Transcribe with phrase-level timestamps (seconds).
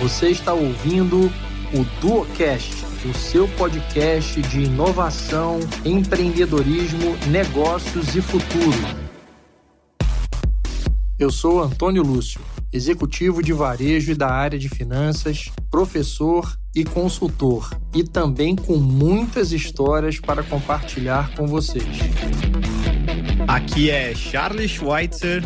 [0.00, 1.30] Você está ouvindo
[1.74, 8.78] o Duocast, o seu podcast de inovação, empreendedorismo, negócios e futuro.
[11.18, 12.40] Eu sou Antônio Lúcio,
[12.72, 19.52] executivo de varejo e da área de finanças, professor e consultor, e também com muitas
[19.52, 21.84] histórias para compartilhar com vocês.
[23.46, 25.44] Aqui é Charles Schweitzer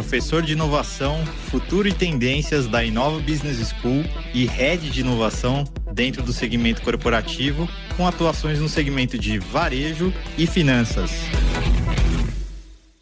[0.00, 6.22] professor de inovação, futuro e tendências da Inova Business School e head de inovação dentro
[6.22, 7.68] do segmento corporativo,
[7.98, 11.10] com atuações no segmento de varejo e finanças.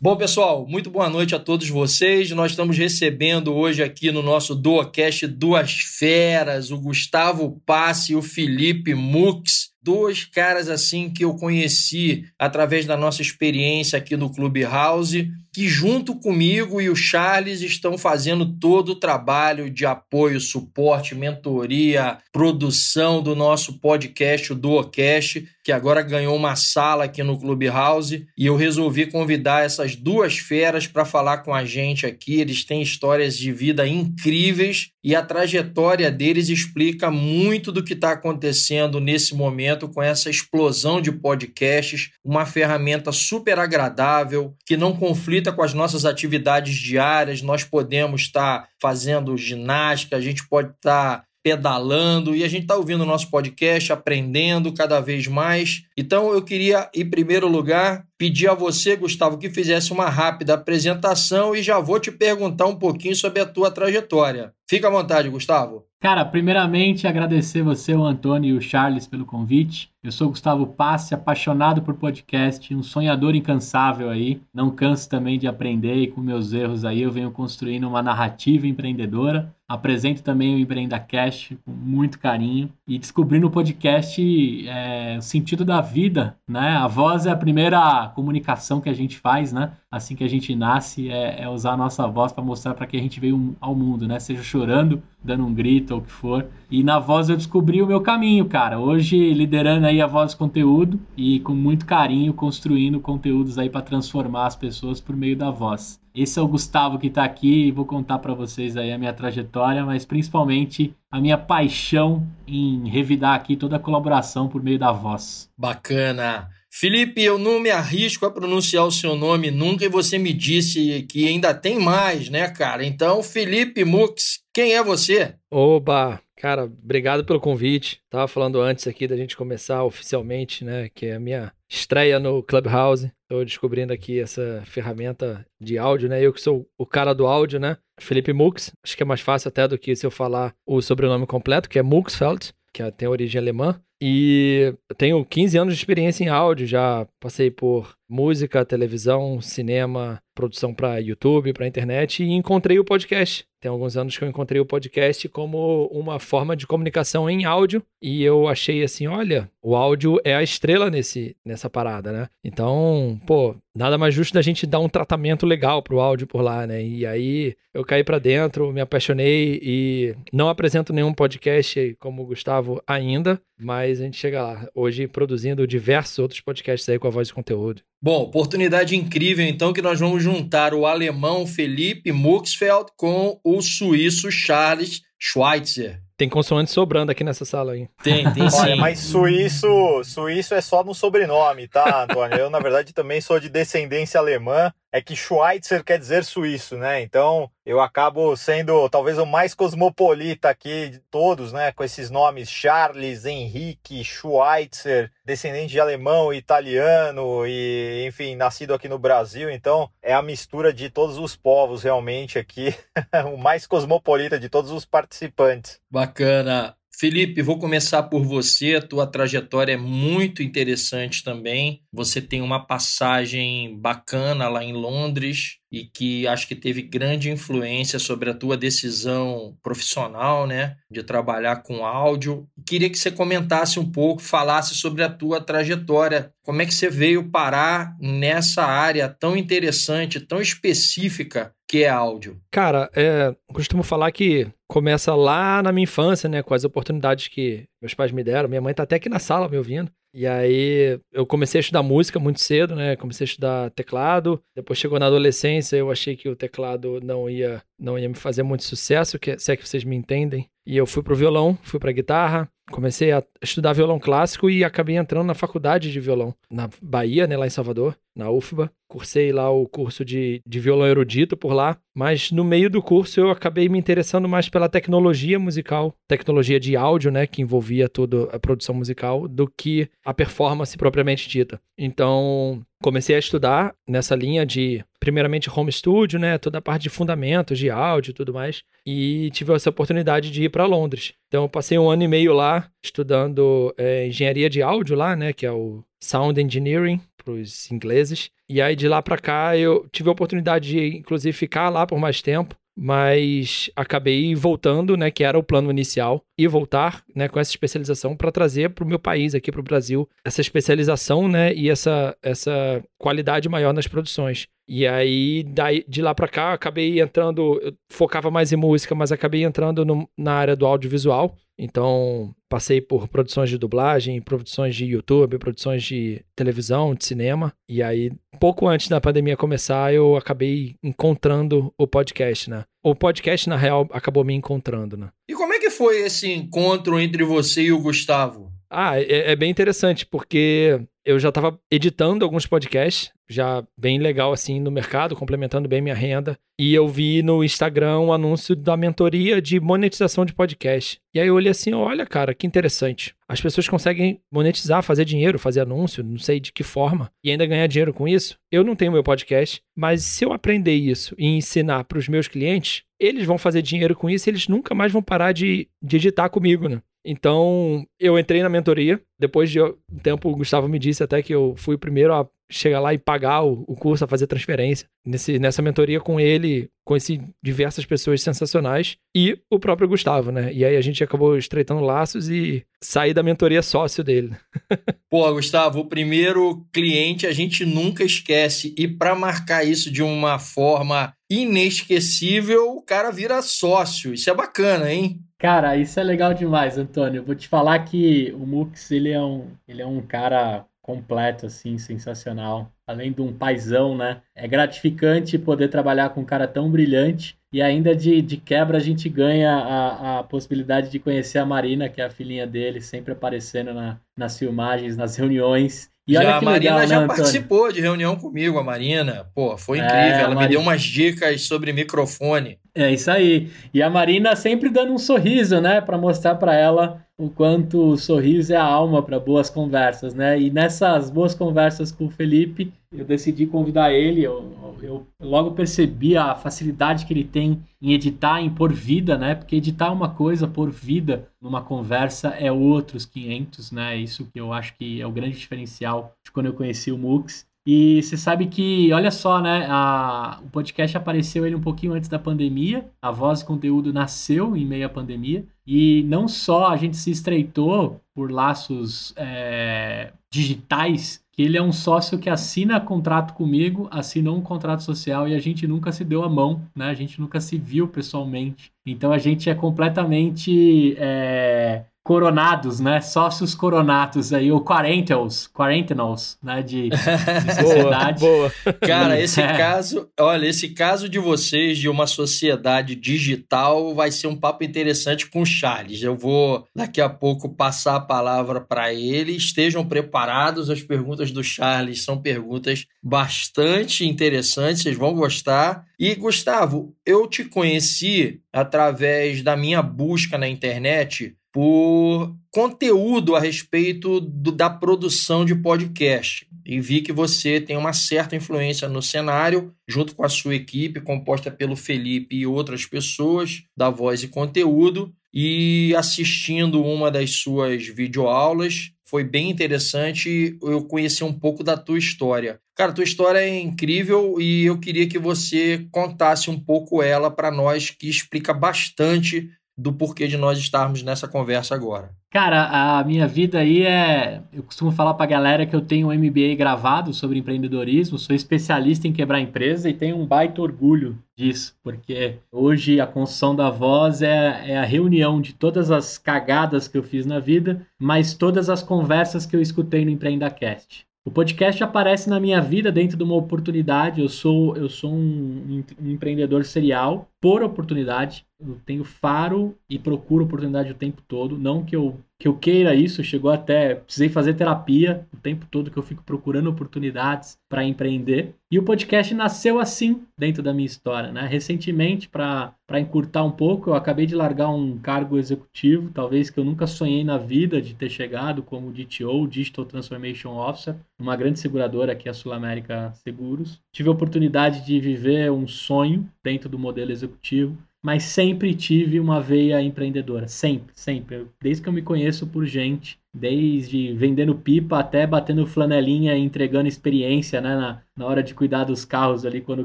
[0.01, 2.31] Bom, pessoal, muito boa noite a todos vocês.
[2.33, 8.23] Nós estamos recebendo hoje aqui no nosso DoaCast duas feras, o Gustavo Passe e o
[8.23, 15.31] Felipe Mux dois caras assim que eu conheci através da nossa experiência aqui no Clubhouse,
[15.53, 22.19] que junto comigo e o Charles estão fazendo todo o trabalho de apoio, suporte, mentoria,
[22.33, 28.47] produção do nosso podcast, o Duocast, que agora ganhou uma sala aqui no Clubhouse, e
[28.47, 32.41] eu resolvi convidar essas duas feras para falar com a gente aqui.
[32.41, 38.13] Eles têm histórias de vida incríveis e a trajetória deles explica muito do que está
[38.13, 45.51] acontecendo nesse momento com essa explosão de podcasts, uma ferramenta super agradável que não conflita
[45.51, 47.41] com as nossas atividades diárias.
[47.41, 52.63] Nós podemos estar tá fazendo ginástica, a gente pode estar tá pedalando e a gente
[52.63, 55.85] está ouvindo o nosso podcast, aprendendo cada vez mais.
[55.97, 61.55] Então eu queria, em primeiro lugar, pedir a você, Gustavo, que fizesse uma rápida apresentação
[61.55, 64.53] e já vou te perguntar um pouquinho sobre a tua trajetória.
[64.69, 65.89] Fica à vontade, Gustavo.
[66.01, 69.91] Cara, primeiramente agradecer você, o Antônio e o Charles pelo convite.
[70.01, 74.41] Eu sou Gustavo Passe, apaixonado por podcast, um sonhador incansável aí.
[74.55, 78.69] Não canso também de aprender e com meus erros aí eu venho construindo uma narrativa
[78.69, 79.53] empreendedora.
[79.69, 85.63] Apresento também o Empreenda Cash com muito carinho e descobrindo o podcast é, o sentido
[85.63, 86.71] da vida, né?
[86.71, 89.73] A voz é a primeira comunicação que a gente faz, né?
[89.91, 92.97] Assim que a gente nasce, é, é usar a nossa voz para mostrar para que
[92.97, 94.19] a gente veio ao mundo, né?
[94.19, 96.47] Seja chorando, dando um grito ou o que for.
[96.71, 98.79] E na voz eu descobri o meu caminho, cara.
[98.79, 104.47] Hoje liderando aí a voz conteúdo e com muito carinho construindo conteúdos aí para transformar
[104.47, 106.01] as pessoas por meio da voz.
[106.21, 109.13] Esse é o Gustavo que está aqui e vou contar para vocês aí a minha
[109.13, 114.91] trajetória, mas principalmente a minha paixão em revidar aqui toda a colaboração por meio da
[114.91, 115.49] voz.
[115.57, 116.51] Bacana.
[116.81, 121.05] Felipe, eu não me arrisco a pronunciar o seu nome nunca e você me disse
[121.11, 122.85] que ainda tem mais, né, cara?
[122.85, 125.35] Então, Felipe Mux, quem é você?
[125.51, 128.01] Oba, cara, obrigado pelo convite.
[128.09, 132.45] Tava falando antes aqui da gente começar oficialmente, né, que é a minha estreia no
[132.45, 133.11] Clubhouse.
[133.23, 136.25] Estou descobrindo aqui essa ferramenta de áudio, né?
[136.25, 137.77] Eu que sou o cara do áudio, né?
[137.99, 138.71] Felipe Mux.
[138.85, 141.79] Acho que é mais fácil até do que se eu falar o sobrenome completo, que
[141.81, 143.83] é Muxfeld, que tem origem alemã.
[144.01, 150.73] E tenho 15 anos de experiência em áudio, já passei por música, televisão, cinema, produção
[150.73, 153.45] para YouTube, para internet e encontrei o podcast.
[153.61, 157.83] Tem alguns anos que eu encontrei o podcast como uma forma de comunicação em áudio
[158.01, 162.29] e eu achei assim, olha, o áudio é a estrela nesse nessa parada, né?
[162.45, 166.69] Então, pô, nada mais justo da gente dar um tratamento legal pro áudio por lá,
[166.69, 166.85] né?
[166.85, 172.27] E aí eu caí para dentro, me apaixonei e não apresento nenhum podcast como o
[172.27, 177.11] Gustavo ainda, mas a gente chega lá hoje produzindo diversos outros podcasts aí com a
[177.11, 177.83] voz de conteúdo.
[178.01, 184.31] Bom, oportunidade incrível então que nós vamos juntar o alemão Felipe Muxfeld com o suíço
[184.31, 186.01] Charles Schweitzer.
[186.17, 187.89] Tem consoante sobrando aqui nessa sala aí.
[188.03, 188.57] Tem, tem sim.
[188.57, 189.69] Olha, mas suíço,
[190.05, 192.37] suíço é só no sobrenome, tá, Antônio?
[192.39, 194.73] Eu, na verdade, também sou de descendência alemã.
[194.91, 197.03] É que Schweitzer quer dizer suíço, né?
[197.03, 201.73] Então, eu acabo sendo talvez o mais cosmopolita aqui de todos, né?
[201.73, 208.99] Com esses nomes Charles, Henrique, Schweitzer, descendente de alemão, italiano e, enfim, nascido aqui no
[208.99, 209.51] Brasil.
[209.51, 212.75] Então, é a mistura de todos os povos realmente aqui,
[213.31, 215.81] o mais cosmopolita de todos os participantes.
[215.91, 216.78] Bacana.
[216.99, 218.75] Felipe, vou começar por você.
[218.75, 221.81] A tua trajetória é muito interessante também.
[221.93, 228.01] Você tem uma passagem bacana lá em Londres e que acho que teve grande influência
[228.01, 232.49] sobre a tua decisão profissional, né, de trabalhar com áudio.
[232.67, 236.33] Queria que você comentasse um pouco, falasse sobre a tua trajetória.
[236.43, 242.41] Como é que você veio parar nessa área tão interessante, tão específica que é áudio?
[242.51, 247.67] Cara, é, costumo falar que começa lá na minha infância, né, com as oportunidades que
[247.81, 248.49] meus pais me deram.
[248.49, 249.91] Minha mãe tá até aqui na sala me ouvindo.
[250.15, 252.97] E aí eu comecei a estudar música muito cedo, né?
[252.97, 254.43] Comecei a estudar teclado.
[254.57, 258.43] Depois chegou na adolescência, eu achei que o teclado não ia não ia me fazer
[258.43, 260.49] muito sucesso, que, se é que vocês me entendem.
[260.67, 264.97] E eu fui pro violão, fui pra guitarra, comecei a estudar violão clássico e acabei
[264.97, 268.71] entrando na faculdade de violão na Bahia, né, lá em Salvador, na UFBA.
[268.89, 273.21] Cursei lá o curso de, de violão erudito por lá, mas no meio do curso
[273.21, 278.25] eu acabei me interessando mais pela tecnologia musical, tecnologia de áudio, né, que envolvia toda
[278.25, 281.61] a produção musical, do que a performance propriamente dita.
[281.77, 286.39] Então, comecei a estudar nessa linha de, primeiramente, home studio, né?
[286.39, 288.63] Toda a parte de fundamentos de áudio e tudo mais.
[288.85, 291.13] E tive essa oportunidade de ir para Londres.
[291.29, 295.33] Então, passei um ano e meio lá estudando é, engenharia de áudio lá, né?
[295.33, 298.31] Que é o Sound Engineering para os ingleses.
[298.49, 301.99] E aí, de lá para cá, eu tive a oportunidade de, inclusive, ficar lá por
[301.99, 307.41] mais tempo mas acabei voltando, né, que era o plano inicial, e voltar, né, com
[307.41, 311.53] essa especialização para trazer para o meu país aqui para o Brasil essa especialização, né,
[311.53, 314.47] e essa essa qualidade maior nas produções.
[314.69, 319.11] E aí, daí, de lá para cá, acabei entrando, eu focava mais em música, mas
[319.11, 321.35] acabei entrando no, na área do audiovisual.
[321.59, 327.53] Então, passei por produções de dublagem, produções de YouTube, produções de televisão, de cinema.
[327.69, 332.65] E aí, pouco antes da pandemia começar, eu acabei encontrando o podcast, né?
[332.85, 335.09] O podcast, na real, acabou me encontrando, né?
[335.29, 338.53] E como é que foi esse encontro entre você e o Gustavo?
[338.71, 344.31] Ah, é, é bem interessante, porque eu já estava editando alguns podcasts, já bem legal
[344.31, 346.39] assim no mercado, complementando bem minha renda.
[346.61, 351.01] E eu vi no Instagram um anúncio da mentoria de monetização de podcast.
[351.15, 353.15] E aí eu olhei assim, olha, cara, que interessante.
[353.27, 357.47] As pessoas conseguem monetizar, fazer dinheiro, fazer anúncio, não sei de que forma, e ainda
[357.47, 358.37] ganhar dinheiro com isso.
[358.53, 362.29] Eu não tenho meu podcast, mas se eu aprender isso e ensinar para os meus
[362.29, 365.97] clientes, eles vão fazer dinheiro com isso e eles nunca mais vão parar de, de
[365.97, 366.83] editar comigo, né?
[367.11, 369.01] Então, eu entrei na mentoria.
[369.19, 372.29] Depois de um tempo, o Gustavo me disse até que eu fui o primeiro a
[372.51, 374.87] chegar lá e pagar o, o curso, a fazer transferência.
[375.07, 380.53] Nesse, nessa mentoria com ele, conheci diversas pessoas sensacionais e o próprio Gustavo, né?
[380.53, 384.37] E aí a gente acabou estreitando laços e saí da mentoria sócio dele.
[385.11, 388.75] Pô, Gustavo, o primeiro cliente a gente nunca esquece.
[388.77, 394.15] E para marcar isso de uma forma inesquecível, o cara vira sócio.
[394.15, 395.21] Isso é bacana, hein?
[395.39, 397.23] Cara, isso é legal demais, Antônio.
[397.23, 401.77] Vou te falar que o Mux, ele é um, ele é um cara completo, assim,
[401.77, 402.73] sensacional.
[402.87, 404.23] Além de um paizão, né?
[404.35, 408.81] É gratificante poder trabalhar com um cara tão brilhante e ainda de, de quebra a
[408.81, 413.13] gente ganha a, a possibilidade de conhecer a Marina, que é a filhinha dele, sempre
[413.13, 415.91] aparecendo na, nas filmagens, nas reuniões.
[416.09, 419.27] E já, a Marina legal, já né, participou de reunião comigo, a Marina.
[419.35, 420.03] Pô, foi é, incrível.
[420.03, 420.41] É, Ela Marina...
[420.41, 422.59] me deu umas dicas sobre microfone.
[422.75, 423.51] É isso aí.
[423.75, 427.99] E a Marina sempre dando um sorriso, né, para mostrar para ela o quanto o
[427.99, 430.41] sorriso é a alma para boas conversas, né?
[430.41, 434.23] E nessas boas conversas com o Felipe, eu decidi convidar ele.
[434.23, 439.35] Eu, eu, logo percebi a facilidade que ele tem em editar, em pôr vida, né?
[439.35, 443.97] Porque editar uma coisa, pôr vida numa conversa é outros 500, né?
[443.97, 447.47] Isso que eu acho que é o grande diferencial de quando eu conheci o Mux.
[447.71, 449.67] E você sabe que, olha só, né?
[449.69, 452.89] A, o podcast apareceu ele um pouquinho antes da pandemia.
[453.03, 455.45] A voz e conteúdo nasceu em meio à pandemia.
[455.67, 461.71] E não só a gente se estreitou por laços é, digitais, que ele é um
[461.71, 466.25] sócio que assina contrato comigo, assinou um contrato social e a gente nunca se deu
[466.25, 466.87] a mão, né?
[466.87, 468.73] A gente nunca se viu pessoalmente.
[468.85, 473.03] Então a gente é completamente é, coronados, né?
[473.03, 476.63] Sócios coronatos aí, ou quarentals, quarentenals, né?
[476.63, 476.97] De, de
[477.55, 478.21] sociedade.
[478.21, 478.75] boa, boa.
[478.81, 479.59] Cara, esse é.
[479.59, 485.27] caso, olha, esse caso de vocês de uma sociedade digital vai ser um papo interessante
[485.27, 486.03] com o Charles.
[486.03, 489.37] Eu vou daqui a pouco passar a palavra para ele.
[489.37, 495.85] Estejam preparados, as perguntas do Charles são perguntas bastante interessantes, vocês vão gostar.
[495.99, 504.21] E Gustavo, eu te conheci através da minha busca na internet por conteúdo a respeito
[504.21, 506.47] do, da produção de podcast.
[506.65, 511.01] E vi que você tem uma certa influência no cenário, junto com a sua equipe,
[511.01, 515.13] composta pelo Felipe e outras pessoas da Voz e Conteúdo.
[515.35, 521.99] E assistindo uma das suas videoaulas, foi bem interessante eu conhecer um pouco da tua
[521.99, 522.61] história.
[522.77, 527.51] Cara, tua história é incrível e eu queria que você contasse um pouco ela para
[527.51, 532.11] nós, que explica bastante do porquê de nós estarmos nessa conversa agora.
[532.31, 534.43] Cara, a minha vida aí é.
[534.53, 539.07] Eu costumo falar pra galera que eu tenho um MBA gravado sobre empreendedorismo, sou especialista
[539.07, 544.21] em quebrar empresa e tenho um baita orgulho disso, porque hoje a construção da voz
[544.21, 548.69] é, é a reunião de todas as cagadas que eu fiz na vida, mas todas
[548.69, 551.08] as conversas que eu escutei no EmpreendaCast.
[551.27, 554.21] O podcast aparece na minha vida dentro de uma oportunidade.
[554.21, 558.47] Eu sou, eu sou um, um empreendedor serial por oportunidade.
[558.59, 561.59] Eu tenho faro e procuro oportunidade o tempo todo.
[561.59, 563.95] Não que eu, que eu queira isso, chegou até.
[563.95, 568.55] Precisei fazer terapia o tempo todo que eu fico procurando oportunidades para empreender.
[568.71, 571.33] E o podcast nasceu assim dentro da minha história.
[571.33, 571.47] Né?
[571.47, 576.65] Recentemente, para encurtar um pouco, eu acabei de largar um cargo executivo, talvez que eu
[576.65, 582.13] nunca sonhei na vida de ter chegado como DTO, Digital Transformation Officer, uma grande seguradora
[582.13, 583.81] aqui, a Sul América Seguros.
[583.93, 589.19] Tive a oportunidade de viver um sonho dentro do modelo executivo executivo, mas sempre tive
[589.19, 591.47] uma veia empreendedora, sempre, sempre.
[591.61, 596.89] Desde que eu me conheço por gente, desde vendendo pipa até batendo flanelinha e entregando
[596.89, 599.85] experiência, né, na, na hora de cuidar dos carros ali quando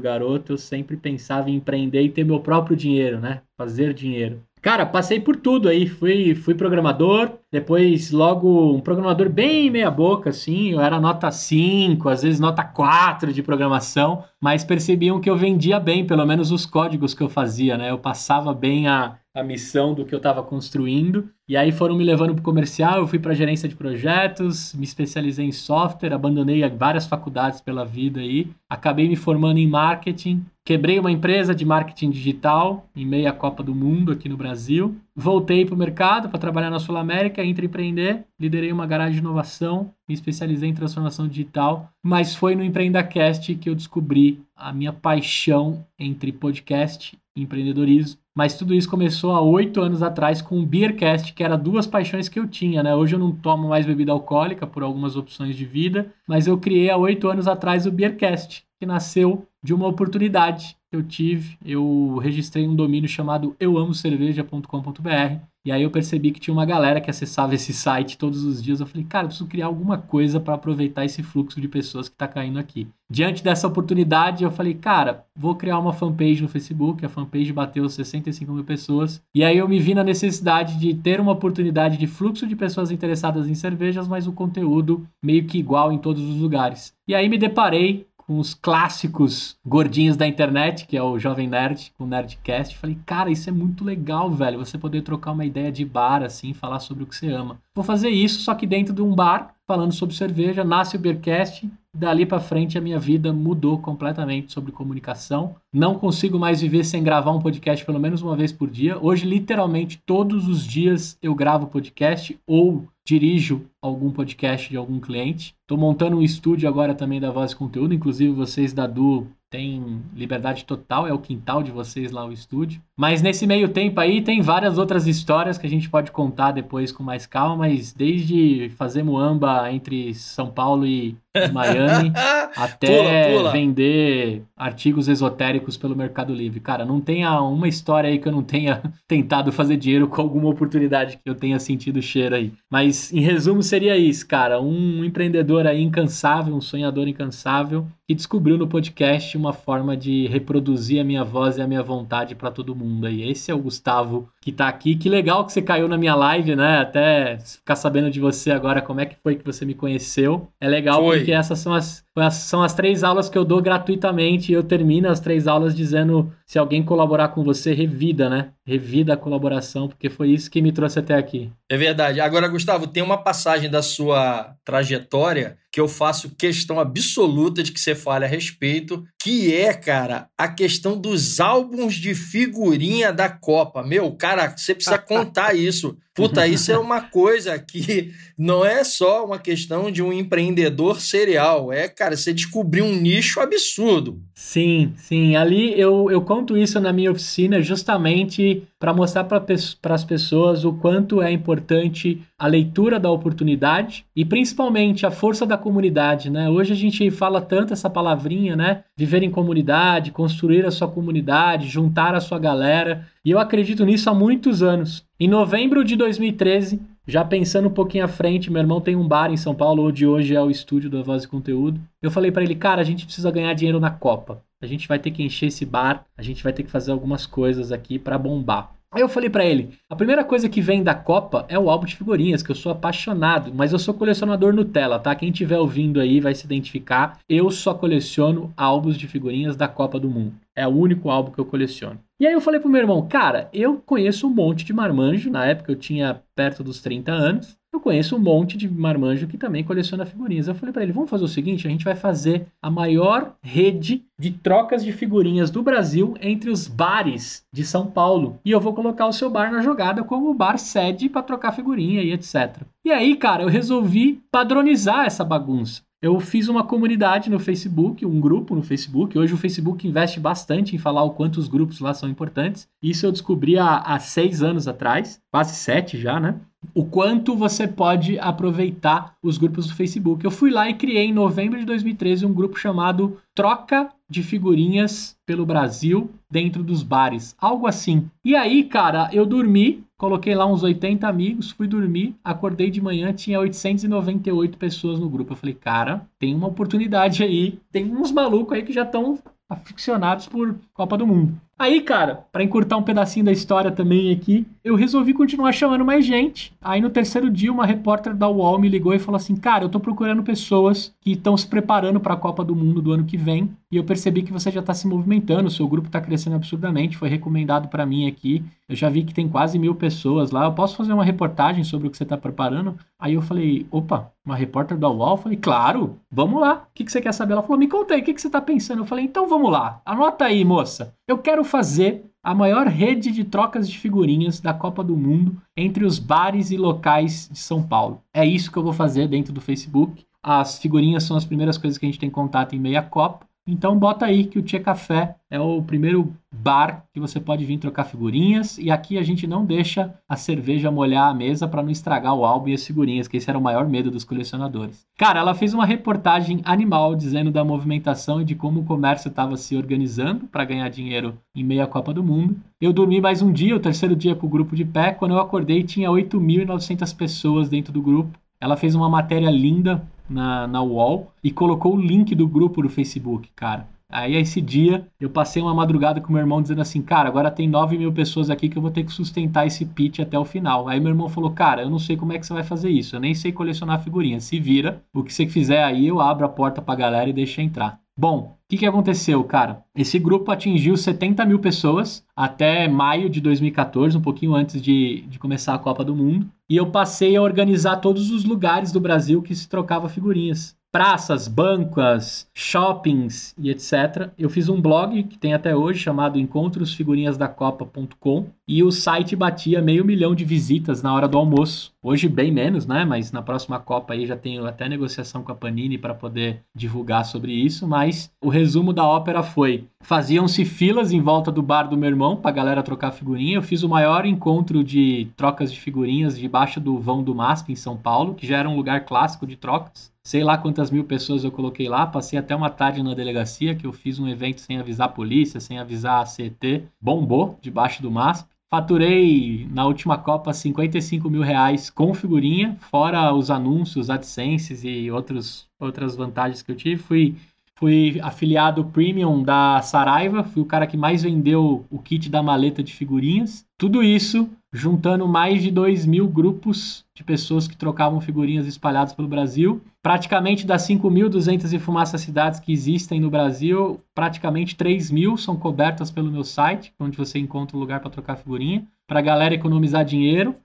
[0.00, 4.40] garoto, eu sempre pensava em empreender e ter meu próprio dinheiro, né, fazer dinheiro.
[4.64, 5.86] Cara, passei por tudo aí.
[5.86, 10.70] Fui, fui programador, depois logo um programador bem meia boca, assim.
[10.72, 15.78] Eu era nota 5, às vezes nota 4 de programação, mas percebiam que eu vendia
[15.78, 17.90] bem, pelo menos os códigos que eu fazia, né?
[17.90, 21.28] Eu passava bem a, a missão do que eu estava construindo.
[21.46, 24.84] E aí foram me levando para o comercial, eu fui para gerência de projetos, me
[24.84, 30.98] especializei em software, abandonei várias faculdades pela vida aí, acabei me formando em marketing, quebrei
[30.98, 35.74] uma empresa de marketing digital em meia Copa do Mundo aqui no Brasil, voltei para
[35.74, 40.70] o mercado para trabalhar na Sul América, empreender, liderei uma garagem de inovação, me especializei
[40.70, 47.18] em transformação digital, mas foi no EmpreendaCast que eu descobri a minha paixão entre podcast
[47.36, 51.56] e empreendedorismo mas tudo isso começou há oito anos atrás com o Beercast, que era
[51.56, 52.94] duas paixões que eu tinha, né?
[52.94, 56.90] Hoje eu não tomo mais bebida alcoólica por algumas opções de vida, mas eu criei
[56.90, 61.56] há oito anos atrás o Beercast, que nasceu de uma oportunidade eu tive.
[61.64, 67.08] Eu registrei um domínio chamado euamocerveja.com.br e aí eu percebi que tinha uma galera que
[67.08, 68.80] acessava esse site todos os dias.
[68.80, 72.14] Eu falei, cara, eu preciso criar alguma coisa para aproveitar esse fluxo de pessoas que
[72.14, 72.86] está caindo aqui.
[73.10, 77.04] Diante dessa oportunidade, eu falei, cara, vou criar uma fanpage no Facebook.
[77.04, 79.22] A fanpage bateu 65 mil pessoas.
[79.34, 82.90] E aí eu me vi na necessidade de ter uma oportunidade de fluxo de pessoas
[82.90, 86.92] interessadas em cervejas, mas o conteúdo meio que igual em todos os lugares.
[87.08, 91.92] E aí me deparei com os clássicos gordinhos da internet, que é o Jovem Nerd,
[91.96, 92.76] com o Nerdcast.
[92.76, 94.58] Falei, cara, isso é muito legal, velho.
[94.58, 97.58] Você poder trocar uma ideia de bar, assim, falar sobre o que você ama.
[97.74, 100.64] Vou fazer isso, só que dentro de um bar, falando sobre cerveja.
[100.64, 101.68] Nasce o Beercast.
[101.96, 105.54] Dali para frente, a minha vida mudou completamente sobre comunicação.
[105.72, 108.98] Não consigo mais viver sem gravar um podcast pelo menos uma vez por dia.
[109.00, 115.54] Hoje, literalmente, todos os dias eu gravo podcast ou dirijo algum podcast de algum cliente.
[115.62, 120.02] Estou montando um estúdio agora também da Voz e Conteúdo, inclusive vocês da Du têm
[120.16, 122.82] liberdade total, é o quintal de vocês lá o estúdio.
[122.96, 126.90] Mas nesse meio tempo aí tem várias outras histórias que a gente pode contar depois
[126.90, 131.16] com mais calma, mas desde fazer muamba entre São Paulo e
[131.52, 132.12] Miami
[132.56, 133.52] até pula, pula.
[133.52, 136.60] vender artigos esotéricos pelo Mercado Livre.
[136.60, 140.48] Cara, não tenha uma história aí que eu não tenha tentado fazer dinheiro com alguma
[140.48, 142.52] oportunidade que eu tenha sentido cheiro aí.
[142.70, 148.58] Mas em resumo seria isso, cara, um empreendedor aí incansável, um sonhador incansável que descobriu
[148.58, 152.76] no podcast uma forma de reproduzir a minha voz e a minha vontade para todo
[152.76, 153.28] mundo aí.
[153.30, 154.94] Esse é o Gustavo que tá aqui.
[154.94, 156.80] Que legal que você caiu na minha live, né?
[156.80, 160.48] Até ficar sabendo de você agora, como é que foi que você me conheceu.
[160.60, 164.62] É legal porque essas são as, são as três aulas que eu dou gratuitamente eu
[164.62, 168.52] termino as três aulas dizendo se alguém colaborar com você, revida, né?
[168.66, 171.50] Revida a colaboração, porque foi isso que me trouxe até aqui.
[171.68, 172.20] É verdade.
[172.20, 177.80] Agora, Gustavo, tem uma passagem da sua trajetória que eu faço questão absoluta de que
[177.80, 183.82] você fale a respeito, que é, cara, a questão dos álbuns de figurinha da Copa.
[183.82, 185.98] Meu, cara, você precisa contar isso.
[186.14, 191.72] Puta, isso é uma coisa que não é só uma questão de um empreendedor serial.
[191.72, 194.22] É, cara, você descobriu um nicho absurdo.
[194.32, 195.34] Sim, sim.
[195.34, 200.74] Ali eu, eu conto isso na minha oficina justamente para mostrar para as pessoas o
[200.74, 206.50] quanto é importante a leitura da oportunidade e principalmente a força da comunidade, né?
[206.50, 208.84] Hoje a gente fala tanto essa palavrinha, né?
[208.94, 213.06] Viver em comunidade, construir a sua comunidade, juntar a sua galera.
[213.24, 215.02] E eu acredito nisso há muitos anos.
[215.18, 219.30] Em novembro de 2013, já pensando um pouquinho à frente, meu irmão tem um bar
[219.30, 221.80] em São Paulo, onde hoje é o estúdio da Voz e Conteúdo.
[222.02, 224.42] Eu falei para ele, cara, a gente precisa ganhar dinheiro na Copa.
[224.64, 227.26] A gente vai ter que encher esse bar, a gente vai ter que fazer algumas
[227.26, 228.74] coisas aqui para bombar.
[228.94, 231.84] Aí eu falei para ele: a primeira coisa que vem da Copa é o álbum
[231.84, 235.12] de figurinhas, que eu sou apaixonado, mas eu sou colecionador Nutella, tá?
[235.16, 237.18] Quem estiver ouvindo aí vai se identificar.
[237.28, 240.34] Eu só coleciono álbuns de figurinhas da Copa do Mundo.
[240.54, 241.98] É o único álbum que eu coleciono.
[242.20, 245.44] E aí eu falei pro meu irmão, cara, eu conheço um monte de marmanjo, na
[245.44, 247.56] época eu tinha perto dos 30 anos.
[247.74, 250.46] Eu conheço um monte de marmanjo que também coleciona figurinhas.
[250.46, 254.04] Eu falei para ele, vamos fazer o seguinte, a gente vai fazer a maior rede
[254.16, 258.38] de trocas de figurinhas do Brasil entre os bares de São Paulo.
[258.44, 262.00] E eu vou colocar o seu bar na jogada como bar sede para trocar figurinha
[262.00, 262.62] e etc.
[262.84, 265.82] E aí, cara, eu resolvi padronizar essa bagunça.
[266.04, 269.16] Eu fiz uma comunidade no Facebook, um grupo no Facebook.
[269.16, 272.68] Hoje o Facebook investe bastante em falar o quanto os grupos lá são importantes.
[272.82, 276.38] Isso eu descobri há, há seis anos atrás, quase sete já, né?
[276.74, 280.22] O quanto você pode aproveitar os grupos do Facebook.
[280.22, 285.16] Eu fui lá e criei em novembro de 2013 um grupo chamado Troca de Figurinhas
[285.26, 288.08] pelo Brasil dentro dos bares, algo assim.
[288.24, 293.12] E aí, cara, eu dormi Coloquei lá uns 80 amigos, fui dormir, acordei de manhã,
[293.12, 295.32] tinha 898 pessoas no grupo.
[295.32, 299.18] Eu falei, cara, tem uma oportunidade aí, tem uns malucos aí que já estão
[299.48, 301.40] aficionados por Copa do Mundo.
[301.56, 306.04] Aí, cara, para encurtar um pedacinho da história também aqui, eu resolvi continuar chamando mais
[306.04, 306.52] gente.
[306.60, 309.68] Aí no terceiro dia, uma repórter da UOL me ligou e falou assim: "Cara, eu
[309.68, 313.16] tô procurando pessoas que estão se preparando para a Copa do Mundo do ano que
[313.16, 316.96] vem, e eu percebi que você já está se movimentando, seu grupo está crescendo absurdamente,
[316.96, 318.42] foi recomendado para mim aqui.
[318.68, 320.44] Eu já vi que tem quase mil pessoas lá.
[320.44, 324.10] Eu posso fazer uma reportagem sobre o que você está preparando?" Aí eu falei: "Opa,
[324.24, 326.54] uma repórter da UOL?" Eu falei: "Claro, vamos lá.
[326.54, 328.26] O que, que você quer saber?" Ela falou: "Me conta aí, o que, que você
[328.28, 329.80] está pensando?" Eu falei: "Então vamos lá.
[329.84, 330.94] Anota aí, moça.
[331.06, 335.84] Eu quero fazer a maior rede de trocas de figurinhas da Copa do Mundo entre
[335.84, 338.02] os bares e locais de São Paulo.
[338.14, 340.06] É isso que eu vou fazer dentro do Facebook.
[340.22, 343.26] As figurinhas são as primeiras coisas que a gente tem contato em meia Copa.
[343.46, 347.58] Então bota aí que o Tia Café é o primeiro bar que você pode vir
[347.58, 351.70] trocar figurinhas e aqui a gente não deixa a cerveja molhar a mesa para não
[351.70, 354.86] estragar o álbum e as figurinhas, que esse era o maior medo dos colecionadores.
[354.96, 359.36] Cara, ela fez uma reportagem animal dizendo da movimentação e de como o comércio estava
[359.36, 362.36] se organizando para ganhar dinheiro em meia Copa do Mundo.
[362.58, 365.20] Eu dormi mais um dia, o terceiro dia com o grupo de pé, quando eu
[365.20, 368.18] acordei tinha 8.900 pessoas dentro do grupo.
[368.40, 372.68] Ela fez uma matéria linda na, na wall e colocou o link do grupo do
[372.68, 373.68] Facebook, cara.
[373.88, 377.48] Aí esse dia eu passei uma madrugada com meu irmão dizendo assim, cara, agora tem
[377.48, 380.68] 9 mil pessoas aqui que eu vou ter que sustentar esse pitch até o final.
[380.68, 382.96] Aí meu irmão falou, cara, eu não sei como é que você vai fazer isso,
[382.96, 384.24] eu nem sei colecionar figurinhas.
[384.24, 387.40] Se vira, o que você fizer aí, eu abro a porta pra galera e deixo
[387.40, 387.83] entrar.
[387.96, 389.62] Bom, o que, que aconteceu, cara?
[389.74, 395.18] Esse grupo atingiu 70 mil pessoas até maio de 2014, um pouquinho antes de, de
[395.18, 396.28] começar a Copa do Mundo.
[396.50, 401.28] E eu passei a organizar todos os lugares do Brasil que se trocava figurinhas praças,
[401.28, 404.10] bancas, shoppings e etc.
[404.18, 409.84] Eu fiz um blog que tem até hoje chamado encontrosfigurinhasdacopa.com e o site batia meio
[409.84, 411.72] milhão de visitas na hora do almoço.
[411.82, 412.84] Hoje bem menos, né?
[412.84, 417.04] Mas na próxima Copa aí já tenho até negociação com a Panini para poder divulgar
[417.04, 421.76] sobre isso, mas o resumo da ópera foi: faziam-se filas em volta do bar do
[421.76, 423.36] meu irmão para galera trocar figurinha.
[423.36, 427.56] Eu fiz o maior encontro de trocas de figurinhas debaixo do vão do MASP em
[427.56, 431.24] São Paulo, que já era um lugar clássico de trocas sei lá quantas mil pessoas
[431.24, 431.86] eu coloquei lá.
[431.86, 435.40] Passei até uma tarde na delegacia que eu fiz um evento sem avisar a polícia,
[435.40, 436.64] sem avisar a CT.
[436.80, 438.28] Bombou debaixo do MASP.
[438.50, 445.48] Faturei na última Copa 55 mil reais com figurinha, fora os anúncios, AdSenses e outros,
[445.58, 446.80] outras vantagens que eu tive.
[446.80, 447.16] Fui,
[447.56, 452.62] fui afiliado premium da Saraiva, fui o cara que mais vendeu o kit da maleta
[452.62, 453.44] de figurinhas.
[453.58, 459.08] Tudo isso juntando mais de 2 mil grupos de pessoas que trocavam figurinhas espalhadas pelo
[459.08, 459.60] Brasil.
[459.82, 465.90] Praticamente das 5.200 e fumaça cidades que existem no Brasil, praticamente 3 mil são cobertas
[465.90, 469.84] pelo meu site, onde você encontra um lugar para trocar figurinha, para a galera economizar
[469.84, 470.36] dinheiro.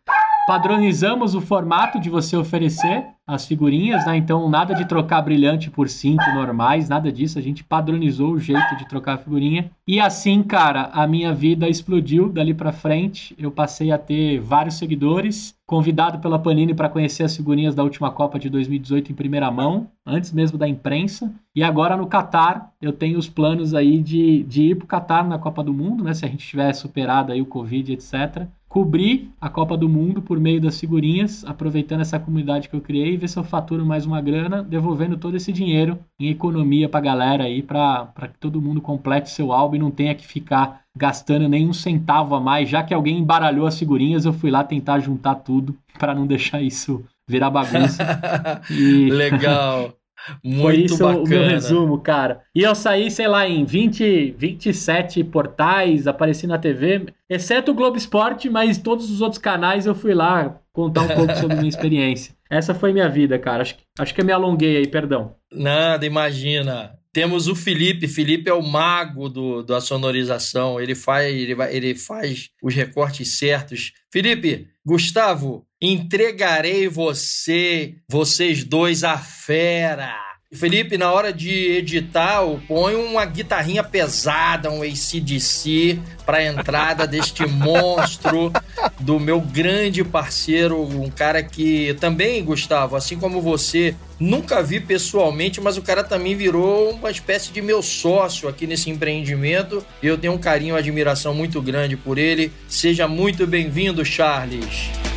[0.48, 4.18] Padronizamos o formato de você oferecer as figurinhas, né?
[4.18, 7.38] Então, nada de trocar brilhante por cinco normais, nada disso.
[7.38, 9.70] A gente padronizou o jeito de trocar a figurinha.
[9.88, 13.36] E assim, cara, a minha vida explodiu dali para frente.
[13.38, 18.10] Eu passei a ter vários seguidores, convidado pela Panini para conhecer as figurinhas da última
[18.10, 21.32] Copa de 2018 em primeira mão, antes mesmo da imprensa.
[21.56, 25.38] E agora no Catar, eu tenho os planos aí de, de ir pro Catar na
[25.38, 26.16] Copa do Mundo, né?
[26.16, 30.40] Se a gente tiver superado aí o Covid, etc cobrir a Copa do Mundo por
[30.40, 34.22] meio das figurinhas, aproveitando essa comunidade que eu criei, ver se eu faturo mais uma
[34.22, 38.80] grana, devolvendo todo esse dinheiro em economia para a galera aí, para que todo mundo
[38.80, 42.94] complete seu álbum e não tenha que ficar gastando nenhum centavo a mais, já que
[42.94, 47.50] alguém embaralhou as figurinhas, eu fui lá tentar juntar tudo para não deixar isso virar
[47.50, 48.04] bagunça.
[48.70, 49.10] e...
[49.10, 49.94] Legal.
[50.44, 51.20] Muito Foi isso bacana.
[51.20, 52.42] o meu resumo, cara.
[52.54, 57.98] E eu saí, sei lá, em 20, 27 portais, apareci na TV, exceto o Globo
[57.98, 62.34] Esporte, mas todos os outros canais eu fui lá contar um pouco sobre minha experiência.
[62.50, 63.62] Essa foi minha vida, cara.
[63.62, 65.36] Acho, acho que eu me alonguei aí, perdão.
[65.52, 66.92] Nada, imagina.
[67.14, 68.08] Temos o Felipe.
[68.08, 70.80] Felipe é o mago do, da sonorização.
[70.80, 73.94] Ele faz, ele, vai, ele faz os recortes certos.
[74.12, 80.16] Felipe, Gustavo, entregarei você, vocês dois, a fera.
[80.52, 87.46] Felipe, na hora de editar, põe uma guitarrinha pesada, um ACDC, para a entrada deste
[87.46, 88.52] monstro
[89.00, 95.62] do meu grande parceiro, um cara que também, Gustavo, assim como você, nunca vi pessoalmente,
[95.62, 99.84] mas o cara também virou uma espécie de meu sócio aqui nesse empreendimento.
[100.04, 102.52] Eu tenho um carinho e admiração muito grande por ele.
[102.68, 105.09] Seja muito bem-vindo, Charles.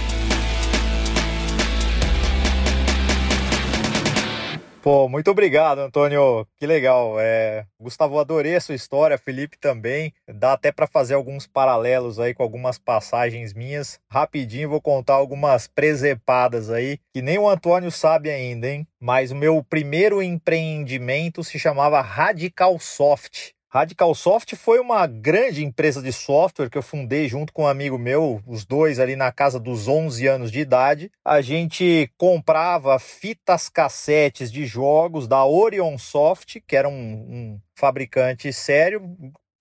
[4.83, 6.45] Pô, muito obrigado, Antônio.
[6.59, 7.14] Que legal.
[7.21, 10.12] É, Gustavo, adorei a sua história, Felipe também.
[10.27, 14.01] Dá até para fazer alguns paralelos aí com algumas passagens minhas.
[14.11, 18.85] Rapidinho vou contar algumas presepadas aí que nem o Antônio sabe ainda, hein?
[18.99, 23.53] Mas o meu primeiro empreendimento se chamava Radical Soft.
[23.74, 27.96] Radical Soft foi uma grande empresa de software que eu fundei junto com um amigo
[27.96, 31.11] meu, os dois ali na casa dos 11 anos de idade.
[31.24, 38.52] A gente comprava fitas cassetes de jogos da Orion Soft, que era um, um fabricante
[38.52, 39.00] sério,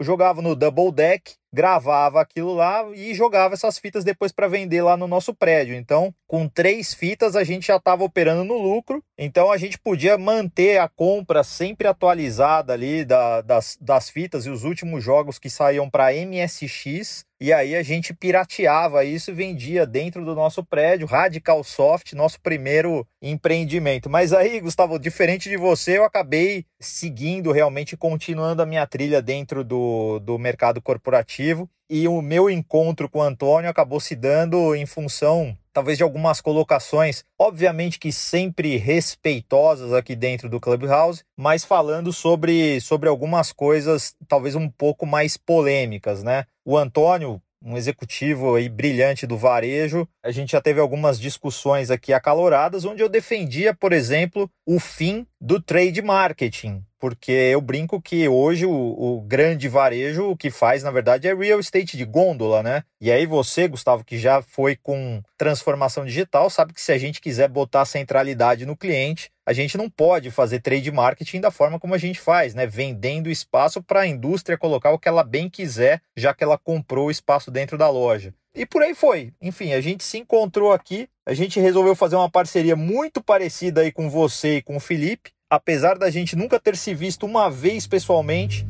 [0.02, 4.96] jogava no Double Deck gravava aquilo lá e jogava essas fitas depois para vender lá
[4.96, 5.76] no nosso prédio.
[5.76, 9.04] Então, com três fitas, a gente já estava operando no lucro.
[9.18, 14.50] Então, a gente podia manter a compra sempre atualizada ali da, das, das fitas e
[14.50, 17.26] os últimos jogos que saíam para MSX.
[17.40, 22.40] E aí a gente pirateava isso e vendia dentro do nosso prédio, Radical Soft, nosso
[22.40, 24.12] primeiro empreendimento.
[24.12, 29.64] Mas aí, Gustavo, diferente de você, eu acabei seguindo realmente, continuando a minha trilha dentro
[29.64, 31.41] do, do mercado corporativo
[31.90, 36.42] e o meu encontro com o Antônio acabou se dando em função talvez de algumas
[36.42, 44.16] colocações, obviamente que sempre respeitosas aqui dentro do Clubhouse, mas falando sobre, sobre algumas coisas
[44.28, 46.46] talvez um pouco mais polêmicas, né?
[46.66, 50.08] O Antônio, um executivo aí brilhante do varejo.
[50.24, 55.26] A gente já teve algumas discussões aqui acaloradas, onde eu defendia, por exemplo, o fim
[55.40, 60.84] do trade marketing, porque eu brinco que hoje o, o, grande varejo o que faz,
[60.84, 62.84] na verdade, é real estate de gôndola, né?
[63.00, 67.20] E aí você, Gustavo, que já foi com transformação digital, sabe que se a gente
[67.20, 71.94] quiser botar centralidade no cliente, a gente não pode fazer trade marketing da forma como
[71.94, 72.66] a gente faz, né?
[72.66, 77.08] Vendendo espaço para a indústria colocar o que ela bem quiser, já que ela comprou
[77.08, 78.34] o espaço dentro da loja.
[78.56, 79.34] E por aí foi.
[79.42, 83.92] Enfim, a gente se encontrou aqui, a gente resolveu fazer uma parceria muito parecida aí
[83.92, 87.86] com você e com o Felipe, apesar da gente nunca ter se visto uma vez
[87.86, 88.66] pessoalmente,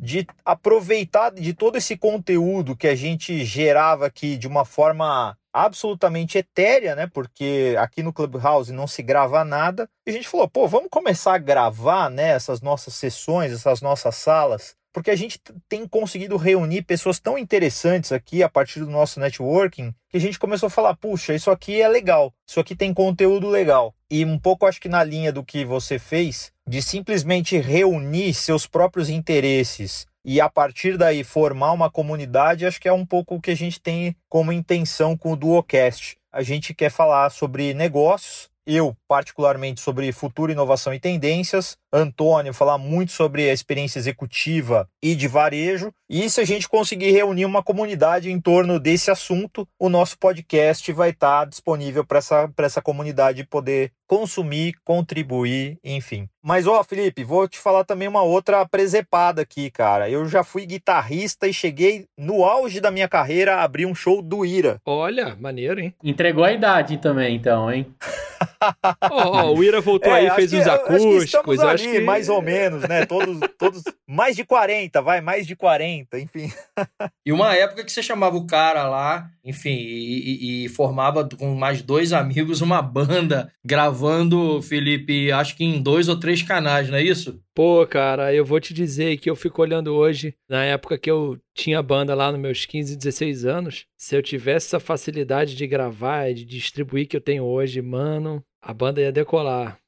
[0.00, 6.38] de aproveitar de todo esse conteúdo que a gente gerava aqui de uma forma absolutamente
[6.38, 7.06] etérea, né?
[7.06, 9.88] Porque aqui no Clubhouse não se grava nada.
[10.06, 14.16] E a gente falou, pô, vamos começar a gravar, né, essas nossas sessões, essas nossas
[14.16, 19.20] salas, porque a gente tem conseguido reunir pessoas tão interessantes aqui a partir do nosso
[19.20, 22.92] networking, que a gente começou a falar, puxa, isso aqui é legal, isso aqui tem
[22.92, 23.94] conteúdo legal.
[24.10, 28.66] E um pouco acho que na linha do que você fez, de simplesmente reunir seus
[28.66, 33.40] próprios interesses e a partir daí formar uma comunidade, acho que é um pouco o
[33.40, 36.16] que a gente tem como intenção com o Duocast.
[36.32, 42.78] A gente quer falar sobre negócios, eu particularmente sobre futuro, inovação e tendências, Antônio falar
[42.78, 45.92] muito sobre a experiência executiva e de varejo.
[46.08, 50.92] E se a gente conseguir reunir uma comunidade em torno desse assunto, o nosso podcast
[50.92, 56.28] vai estar disponível para essa, essa comunidade poder consumir, contribuir, enfim.
[56.42, 60.10] Mas, ó, Felipe, vou te falar também uma outra presepada aqui, cara.
[60.10, 64.20] Eu já fui guitarrista e cheguei no auge da minha carreira a abrir um show
[64.20, 64.80] do Ira.
[64.84, 65.94] Olha, maneiro, hein?
[66.02, 67.86] Entregou a idade também, então, hein?
[69.12, 71.60] oh, oh, o Ira voltou é, aí, fez uns acústicos.
[71.60, 73.06] Acho que, ali, mais ou menos, né?
[73.06, 73.82] Todos, todos.
[74.08, 76.52] Mais de 40, vai, mais de 40, enfim.
[77.24, 81.54] e uma época que você chamava o cara lá, enfim, e, e, e formava com
[81.54, 86.98] mais dois amigos uma banda, gravando, Felipe, acho que em dois ou três canais, não
[86.98, 87.40] é isso?
[87.54, 91.38] Pô, cara, eu vou te dizer que eu fico olhando hoje, na época que eu
[91.54, 96.30] tinha banda lá nos meus 15, 16 anos, se eu tivesse essa facilidade de gravar
[96.30, 99.78] e de distribuir que eu tenho hoje, mano, a banda ia decolar.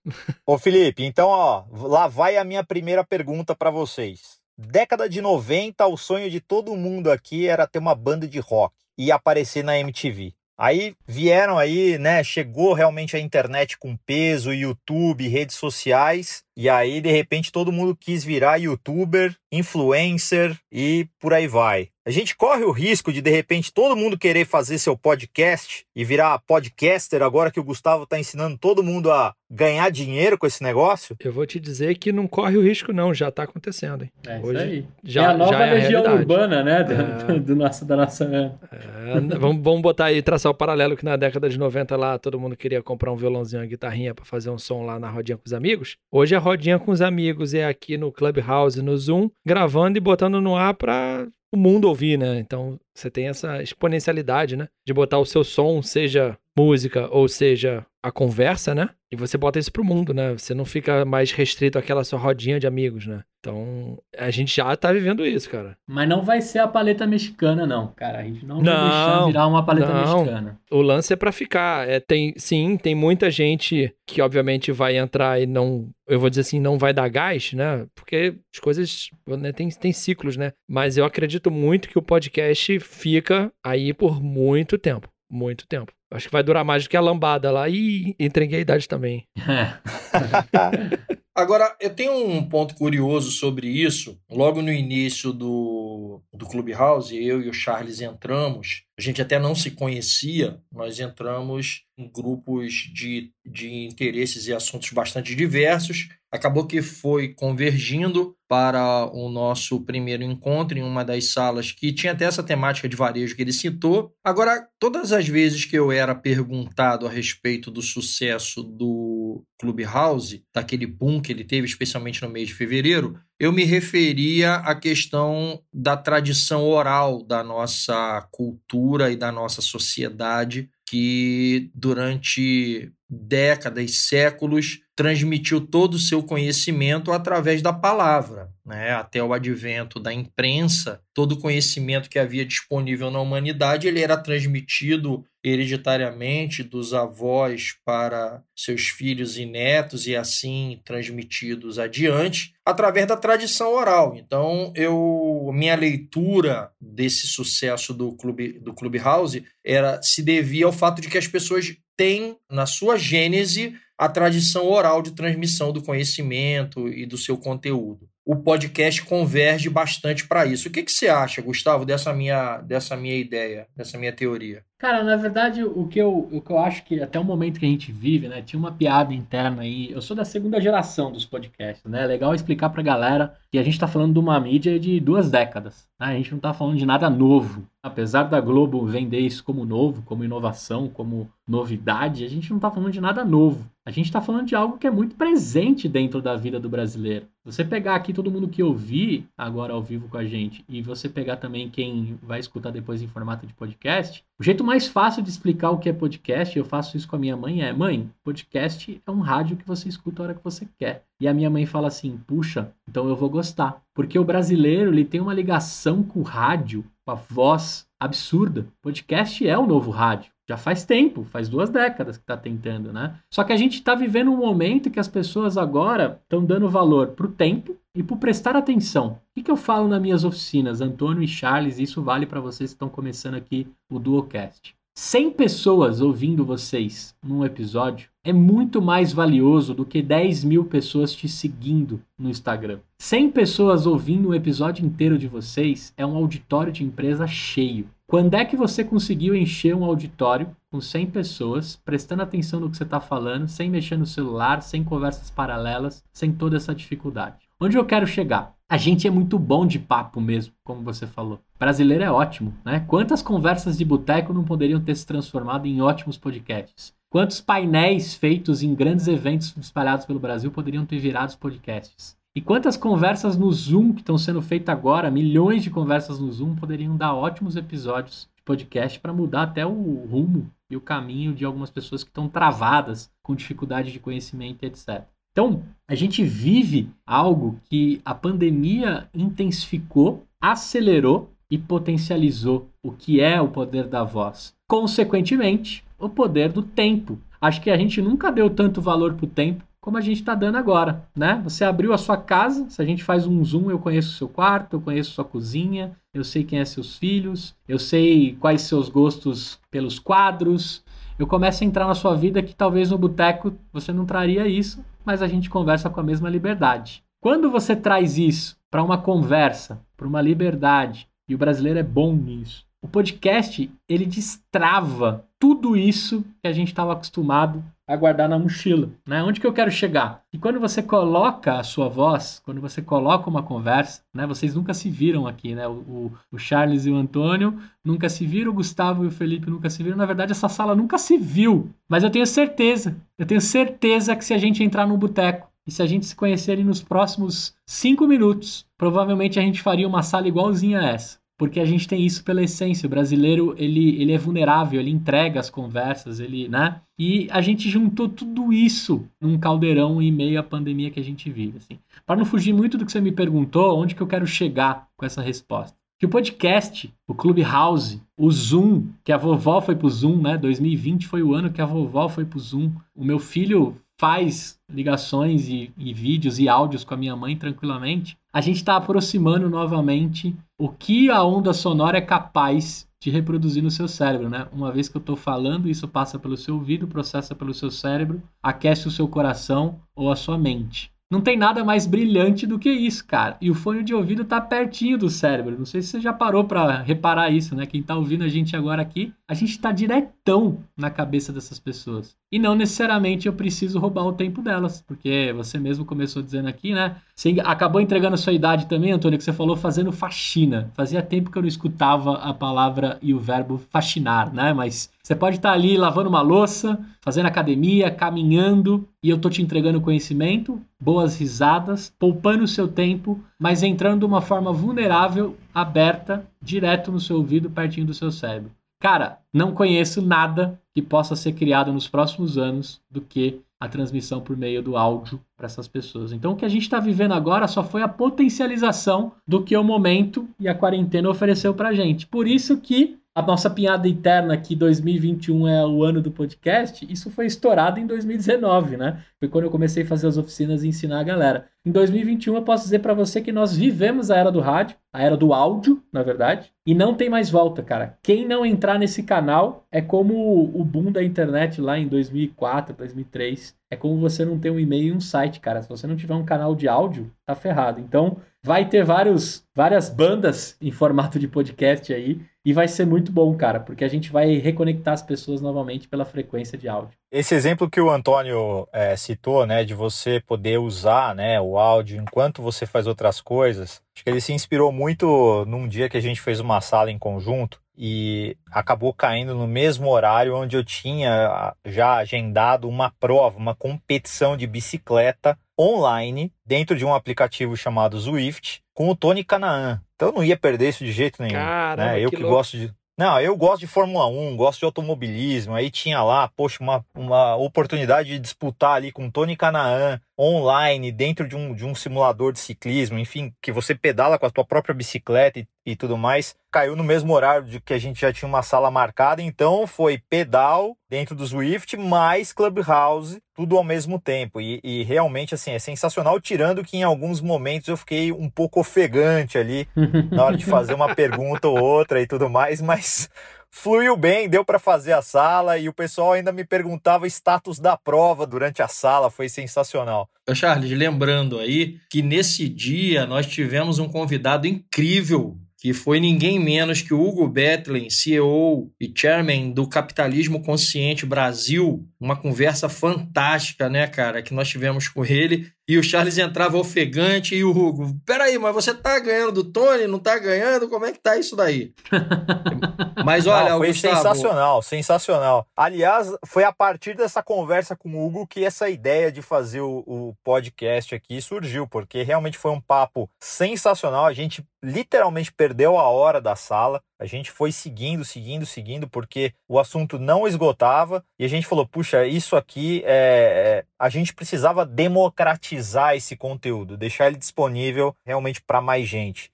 [0.46, 4.40] Ô Felipe, então ó, lá vai a minha primeira pergunta para vocês.
[4.56, 8.74] Década de 90, o sonho de todo mundo aqui era ter uma banda de rock
[8.96, 10.34] e aparecer na MTV.
[10.56, 12.22] Aí vieram aí, né?
[12.22, 17.96] Chegou realmente a internet com peso, YouTube, redes sociais, e aí de repente todo mundo
[17.96, 21.90] quis virar youtuber, influencer e por aí vai.
[22.04, 26.04] A gente corre o risco de, de repente, todo mundo querer fazer seu podcast e
[26.04, 30.62] virar podcaster agora que o Gustavo está ensinando todo mundo a ganhar dinheiro com esse
[30.64, 31.14] negócio?
[31.22, 34.02] Eu vou te dizer que não corre o risco, não, já está acontecendo.
[34.02, 34.10] Hein?
[34.26, 34.86] É Hoje isso aí.
[35.04, 36.82] Já, é a nova é região a urbana, né?
[36.82, 37.38] Do, é...
[37.38, 38.24] do nosso, da nossa.
[38.72, 42.40] É, vamos, vamos botar aí, traçar o paralelo que na década de 90 lá todo
[42.40, 45.44] mundo queria comprar um violãozinho, uma guitarrinha para fazer um som lá na rodinha com
[45.46, 45.96] os amigos.
[46.10, 50.40] Hoje a rodinha com os amigos é aqui no Clubhouse, no Zoom, gravando e botando
[50.40, 52.38] no ar para o mundo ouvir, né?
[52.38, 54.68] Então você tem essa exponencialidade, né?
[54.86, 58.90] De botar o seu som, seja música ou seja a conversa, né?
[59.12, 60.32] E você bota isso pro mundo, né?
[60.32, 63.22] Você não fica mais restrito àquela sua rodinha de amigos, né?
[63.38, 65.76] Então, a gente já tá vivendo isso, cara.
[65.86, 68.20] Mas não vai ser a paleta mexicana, não, cara.
[68.20, 70.00] A gente não, não vai deixar virar uma paleta não.
[70.00, 70.60] mexicana.
[70.70, 71.88] O lance é para ficar.
[71.88, 75.90] É, tem, sim, tem muita gente que, obviamente, vai entrar e não.
[76.08, 77.86] Eu vou dizer assim, não vai dar gás, né?
[77.94, 80.52] Porque as coisas né, tem, tem ciclos, né?
[80.68, 85.08] Mas eu acredito muito que o podcast fica aí por muito tempo.
[85.30, 85.92] Muito tempo.
[86.12, 87.68] Acho que vai durar mais do que a lambada lá.
[87.68, 89.26] E entreguei a idade também.
[91.34, 94.20] Agora, eu tenho um ponto curioso sobre isso.
[94.30, 98.84] Logo no início do, do Clubhouse, eu e o Charles entramos.
[98.98, 104.90] A gente até não se conhecia, nós entramos em grupos de, de interesses e assuntos
[104.90, 106.08] bastante diversos.
[106.30, 112.12] Acabou que foi convergindo para o nosso primeiro encontro em uma das salas que tinha
[112.12, 114.14] até essa temática de varejo que ele citou.
[114.22, 120.86] Agora, todas as vezes que eu era perguntado a respeito do sucesso do Clubhouse, daquele
[120.86, 125.96] boom que ele teve, especialmente no mês de fevereiro, eu me referia à questão da
[125.96, 135.94] tradição oral da nossa cultura e da nossa sociedade que durante décadas, séculos, transmitiu todo
[135.94, 138.48] o seu conhecimento através da palavra.
[138.64, 138.92] Né?
[138.92, 144.16] Até o advento da imprensa, todo o conhecimento que havia disponível na humanidade ele era
[144.16, 153.16] transmitido hereditariamente dos avós para seus filhos e netos e assim transmitidos adiante através da
[153.16, 154.14] tradição oral.
[154.16, 161.02] Então, eu minha leitura desse sucesso do clube do Clubhouse era se devia ao fato
[161.02, 166.88] de que as pessoas têm na sua gênese a tradição oral de transmissão do conhecimento
[166.88, 170.68] e do seu conteúdo o podcast converge bastante para isso.
[170.68, 174.64] O que, que você acha, Gustavo, dessa minha, dessa minha ideia, dessa minha teoria?
[174.78, 177.66] Cara, na verdade, o que, eu, o que eu acho que até o momento que
[177.66, 179.92] a gente vive, né, tinha uma piada interna aí.
[179.92, 182.02] Eu sou da segunda geração dos podcasts, né?
[182.02, 185.30] É legal explicar pra galera que a gente tá falando de uma mídia de duas
[185.30, 185.88] décadas.
[186.00, 186.06] Né?
[186.06, 187.64] A gente não tá falando de nada novo.
[187.80, 192.70] Apesar da Globo vender isso como novo, como inovação, como novidade, a gente não tá
[192.70, 193.70] falando de nada novo.
[193.84, 197.26] A gente está falando de algo que é muito presente dentro da vida do brasileiro.
[197.44, 201.08] Você pegar aqui todo mundo que ouvi agora ao vivo com a gente e você
[201.08, 205.30] pegar também quem vai escutar depois em formato de podcast, o jeito mais fácil de
[205.30, 209.02] explicar o que é podcast, eu faço isso com a minha mãe, é: mãe, podcast
[209.04, 211.04] é um rádio que você escuta a hora que você quer.
[211.20, 213.82] E a minha mãe fala assim: puxa, então eu vou gostar.
[213.92, 218.64] Porque o brasileiro ele tem uma ligação com o rádio, com a voz absurda.
[218.80, 220.30] Podcast é o novo rádio.
[220.52, 223.14] Já faz tempo, faz duas décadas que está tentando, né?
[223.32, 227.12] Só que a gente está vivendo um momento que as pessoas agora estão dando valor
[227.12, 229.12] para o tempo e para prestar atenção.
[229.12, 231.78] O que, que eu falo nas minhas oficinas, Antônio e Charles?
[231.78, 234.76] Isso vale para vocês que estão começando aqui o Duocast.
[234.94, 241.14] 100 pessoas ouvindo vocês num episódio é muito mais valioso do que 10 mil pessoas
[241.14, 242.78] te seguindo no Instagram.
[242.98, 247.88] 100 pessoas ouvindo um episódio inteiro de vocês é um auditório de empresa cheio.
[248.12, 252.76] Quando é que você conseguiu encher um auditório com 100 pessoas, prestando atenção no que
[252.76, 257.48] você está falando, sem mexer no celular, sem conversas paralelas, sem toda essa dificuldade?
[257.58, 258.52] Onde eu quero chegar?
[258.68, 261.40] A gente é muito bom de papo mesmo, como você falou.
[261.58, 262.84] Brasileiro é ótimo, né?
[262.86, 266.92] Quantas conversas de boteco não poderiam ter se transformado em ótimos podcasts?
[267.08, 272.14] Quantos painéis feitos em grandes eventos espalhados pelo Brasil poderiam ter virado podcasts?
[272.34, 276.54] E quantas conversas no Zoom que estão sendo feitas agora, milhões de conversas no Zoom,
[276.54, 281.44] poderiam dar ótimos episódios de podcast para mudar até o rumo e o caminho de
[281.44, 285.04] algumas pessoas que estão travadas com dificuldade de conhecimento, etc.
[285.30, 293.42] Então, a gente vive algo que a pandemia intensificou, acelerou e potencializou o que é
[293.42, 294.54] o poder da voz.
[294.66, 297.18] Consequentemente, o poder do tempo.
[297.38, 300.32] Acho que a gente nunca deu tanto valor para o tempo como a gente está
[300.36, 301.40] dando agora, né?
[301.42, 304.28] Você abriu a sua casa, se a gente faz um zoom, eu conheço o seu
[304.28, 308.88] quarto, eu conheço sua cozinha, eu sei quem é seus filhos, eu sei quais seus
[308.88, 310.84] gostos pelos quadros.
[311.18, 314.84] Eu começo a entrar na sua vida que talvez no boteco você não traria isso,
[315.04, 317.02] mas a gente conversa com a mesma liberdade.
[317.20, 322.14] Quando você traz isso para uma conversa, para uma liberdade, e o brasileiro é bom
[322.14, 322.64] nisso.
[322.80, 328.90] O podcast, ele destrava tudo isso que a gente estava acostumado a guardar na mochila,
[329.04, 329.24] né?
[329.24, 330.22] Onde que eu quero chegar?
[330.32, 334.24] E quando você coloca a sua voz, quando você coloca uma conversa, né?
[334.24, 335.66] Vocês nunca se viram aqui, né?
[335.66, 339.68] O, o, Charles e o Antônio nunca se viram, o Gustavo e o Felipe nunca
[339.68, 339.96] se viram.
[339.96, 341.70] Na verdade, essa sala nunca se viu.
[341.88, 345.72] Mas eu tenho certeza, eu tenho certeza que se a gente entrar num boteco e
[345.72, 350.28] se a gente se conhecer nos próximos cinco minutos, provavelmente a gente faria uma sala
[350.28, 352.86] igualzinha a essa porque a gente tem isso pela essência.
[352.86, 356.80] O brasileiro, ele, ele é vulnerável, ele entrega as conversas, ele, né?
[356.96, 361.28] E a gente juntou tudo isso num caldeirão em meio à pandemia que a gente
[361.28, 361.80] vive, assim.
[362.06, 365.04] Para não fugir muito do que você me perguntou, onde que eu quero chegar com
[365.04, 365.76] essa resposta?
[365.98, 370.38] Que o podcast, o Clubhouse, o Zoom, que a vovó foi pro Zoom, né?
[370.38, 372.70] 2020 foi o ano que a vovó foi pro Zoom.
[372.94, 378.16] O meu filho faz ligações e, e, vídeos e áudios com a minha mãe tranquilamente,
[378.32, 383.70] a gente está aproximando novamente o que a onda sonora é capaz de reproduzir no
[383.70, 384.46] seu cérebro, né?
[384.52, 388.22] Uma vez que eu estou falando, isso passa pelo seu ouvido, processa pelo seu cérebro,
[388.42, 390.90] aquece o seu coração ou a sua mente.
[391.10, 393.36] Não tem nada mais brilhante do que isso, cara.
[393.38, 395.58] E o fone de ouvido tá pertinho do cérebro.
[395.58, 397.66] Não sei se você já parou para reparar isso, né?
[397.66, 402.16] Quem tá ouvindo a gente agora aqui, a gente tá diretão na cabeça dessas pessoas.
[402.32, 406.72] E não necessariamente eu preciso roubar o tempo delas, porque você mesmo começou dizendo aqui,
[406.72, 406.96] né?
[407.14, 410.70] Você acabou entregando a sua idade também, Antônio, que você falou fazendo faxina.
[410.72, 414.54] Fazia tempo que eu não escutava a palavra e o verbo faxinar, né?
[414.54, 419.42] Mas você pode estar ali lavando uma louça, fazendo academia, caminhando, e eu tô te
[419.42, 426.26] entregando conhecimento, boas risadas, poupando o seu tempo, mas entrando de uma forma vulnerável, aberta,
[426.40, 428.50] direto no seu ouvido, pertinho do seu cérebro.
[428.82, 434.20] Cara, não conheço nada que possa ser criado nos próximos anos do que a transmissão
[434.20, 436.10] por meio do áudio para essas pessoas.
[436.10, 439.62] Então, o que a gente está vivendo agora só foi a potencialização do que o
[439.62, 442.08] momento e a quarentena ofereceu para gente.
[442.08, 447.10] Por isso que a nossa piada interna que 2021 é o ano do podcast, isso
[447.10, 449.04] foi estourado em 2019, né?
[449.20, 451.46] Foi quando eu comecei a fazer as oficinas e ensinar a galera.
[451.64, 455.02] Em 2021 eu posso dizer para você que nós vivemos a era do rádio, a
[455.02, 457.98] era do áudio, na verdade, e não tem mais volta, cara.
[458.02, 463.54] Quem não entrar nesse canal é como o boom da internet lá em 2004, 2003.
[463.70, 465.62] É como você não ter um e-mail e um site, cara.
[465.62, 467.80] Se você não tiver um canal de áudio, tá ferrado.
[467.80, 473.12] Então, vai ter vários, várias bandas em formato de podcast aí e vai ser muito
[473.12, 476.96] bom, cara, porque a gente vai reconectar as pessoas novamente pela frequência de áudio.
[477.10, 482.00] Esse exemplo que o Antônio é, citou, né, de você poder usar né, o áudio
[482.00, 486.00] enquanto você faz outras coisas, acho que ele se inspirou muito num dia que a
[486.00, 491.54] gente fez uma sala em conjunto e acabou caindo no mesmo horário onde eu tinha
[491.64, 498.62] já agendado uma prova, uma competição de bicicleta online dentro de um aplicativo chamado Zwift
[498.74, 499.80] com o Tony Canaan.
[499.94, 501.34] Então eu não ia perder isso de jeito nenhum.
[501.34, 502.00] Caramba, né?
[502.00, 505.54] Eu que, que gosto de não, eu gosto de Fórmula 1, gosto de automobilismo.
[505.54, 511.26] Aí tinha lá, poxa, uma, uma oportunidade de disputar ali com Tony Canaan online, dentro
[511.26, 514.74] de um, de um simulador de ciclismo, enfim, que você pedala com a tua própria
[514.74, 516.34] bicicleta e, e tudo mais.
[516.50, 519.98] Caiu no mesmo horário de que a gente já tinha uma sala marcada, então foi
[520.10, 524.40] pedal dentro do Swift mais Clubhouse, tudo ao mesmo tempo.
[524.40, 528.60] E, e realmente, assim, é sensacional, tirando que em alguns momentos eu fiquei um pouco
[528.60, 529.66] ofegante ali
[530.10, 533.08] na hora de fazer uma pergunta ou outra e tudo mais, mas
[533.52, 537.76] fluiu bem, deu para fazer a sala e o pessoal ainda me perguntava status da
[537.76, 540.08] prova durante a sala, foi sensacional.
[540.34, 546.82] Charles, lembrando aí que nesse dia nós tivemos um convidado incrível que foi ninguém menos
[546.82, 551.88] que Hugo Bethlen, CEO e chairman do Capitalismo Consciente Brasil.
[552.00, 555.52] Uma conversa fantástica, né, cara, que nós tivemos com ele.
[555.72, 559.86] E o Charles entrava ofegante e o Hugo, peraí, mas você tá ganhando do Tony,
[559.86, 560.68] não tá ganhando?
[560.68, 561.72] Como é que tá isso daí?
[563.02, 563.96] mas olha, não, foi Gustavo...
[563.96, 565.46] sensacional, sensacional.
[565.56, 569.82] Aliás, foi a partir dessa conversa com o Hugo que essa ideia de fazer o,
[569.86, 574.04] o podcast aqui surgiu, porque realmente foi um papo sensacional.
[574.04, 576.82] A gente literalmente perdeu a hora da sala.
[577.02, 581.66] A gente foi seguindo, seguindo, seguindo, porque o assunto não esgotava e a gente falou:
[581.66, 583.64] puxa, isso aqui é.
[583.64, 589.32] é a gente precisava democratizar esse conteúdo, deixar ele disponível realmente para mais gente.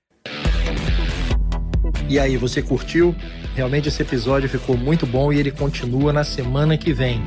[2.08, 3.14] E aí, você curtiu?
[3.54, 7.20] Realmente esse episódio ficou muito bom e ele continua na semana que vem.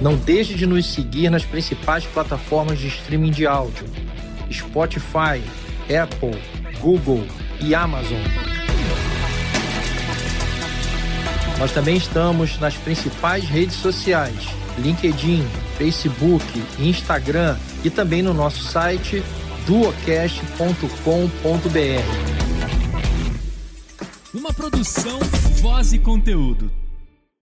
[0.00, 3.86] Não deixe de nos seguir nas principais plataformas de streaming de áudio:
[4.52, 5.42] Spotify,
[5.90, 6.40] Apple,
[6.80, 7.26] Google
[7.60, 8.22] e Amazon.
[11.58, 14.46] Nós também estamos nas principais redes sociais:
[14.78, 15.44] LinkedIn,
[15.76, 16.44] Facebook,
[16.78, 19.22] Instagram e também no nosso site
[19.66, 20.88] duocast.com.br.
[24.32, 25.18] Uma produção,
[25.60, 26.70] voz e conteúdo.